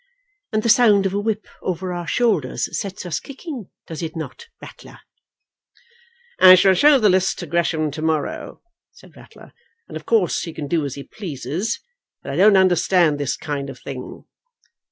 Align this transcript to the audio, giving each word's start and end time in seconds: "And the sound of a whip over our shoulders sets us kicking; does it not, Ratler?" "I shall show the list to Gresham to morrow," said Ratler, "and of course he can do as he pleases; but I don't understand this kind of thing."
"And 0.51 0.63
the 0.63 0.67
sound 0.69 1.05
of 1.05 1.13
a 1.13 1.19
whip 1.19 1.45
over 1.61 1.93
our 1.93 2.07
shoulders 2.07 2.75
sets 2.75 3.05
us 3.05 3.19
kicking; 3.19 3.69
does 3.85 4.01
it 4.01 4.15
not, 4.15 4.47
Ratler?" 4.59 4.97
"I 6.39 6.55
shall 6.55 6.73
show 6.73 6.97
the 6.97 7.07
list 7.07 7.37
to 7.37 7.45
Gresham 7.45 7.91
to 7.91 8.01
morrow," 8.01 8.63
said 8.91 9.15
Ratler, 9.15 9.53
"and 9.87 9.95
of 9.95 10.07
course 10.07 10.41
he 10.41 10.53
can 10.53 10.67
do 10.67 10.85
as 10.85 10.95
he 10.95 11.03
pleases; 11.03 11.79
but 12.23 12.31
I 12.31 12.35
don't 12.35 12.57
understand 12.57 13.19
this 13.19 13.37
kind 13.37 13.69
of 13.69 13.77
thing." 13.77 14.23